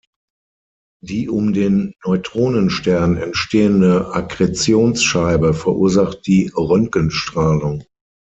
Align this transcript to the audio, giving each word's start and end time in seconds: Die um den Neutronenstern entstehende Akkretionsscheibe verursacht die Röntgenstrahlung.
Die 1.03 1.29
um 1.29 1.53
den 1.53 1.93
Neutronenstern 2.03 3.17
entstehende 3.17 4.07
Akkretionsscheibe 4.15 5.53
verursacht 5.53 6.25
die 6.25 6.51
Röntgenstrahlung. 6.55 7.83